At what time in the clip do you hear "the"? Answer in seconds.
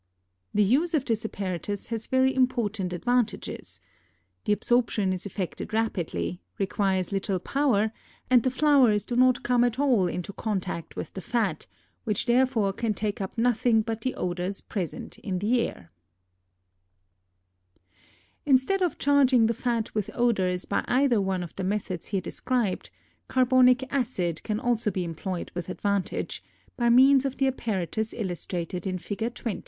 0.51-0.63, 4.45-4.51, 8.41-8.49, 11.13-11.21, 14.01-14.15, 15.37-15.61, 19.45-19.53, 21.57-21.63, 27.37-27.45